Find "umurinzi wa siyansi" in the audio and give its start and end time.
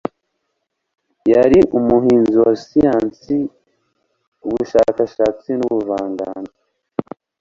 1.77-3.37